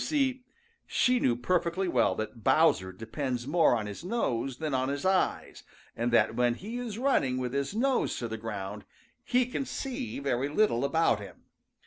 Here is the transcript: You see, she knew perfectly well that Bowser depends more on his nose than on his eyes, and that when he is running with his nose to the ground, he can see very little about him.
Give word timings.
You 0.01 0.05
see, 0.07 0.43
she 0.87 1.19
knew 1.19 1.35
perfectly 1.35 1.87
well 1.87 2.15
that 2.15 2.43
Bowser 2.43 2.91
depends 2.91 3.45
more 3.45 3.75
on 3.75 3.85
his 3.85 4.03
nose 4.03 4.57
than 4.57 4.73
on 4.73 4.89
his 4.89 5.05
eyes, 5.05 5.61
and 5.95 6.11
that 6.11 6.33
when 6.35 6.55
he 6.55 6.79
is 6.79 6.97
running 6.97 7.37
with 7.37 7.53
his 7.53 7.75
nose 7.75 8.17
to 8.17 8.27
the 8.27 8.35
ground, 8.35 8.83
he 9.23 9.45
can 9.45 9.63
see 9.63 10.17
very 10.17 10.49
little 10.49 10.83
about 10.83 11.19
him. 11.19 11.43